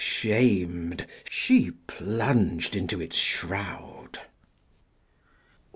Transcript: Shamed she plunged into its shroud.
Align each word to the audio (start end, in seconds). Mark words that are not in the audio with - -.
Shamed 0.03 1.05
she 1.29 1.69
plunged 1.69 2.75
into 2.75 2.99
its 2.99 3.15
shroud. 3.15 4.17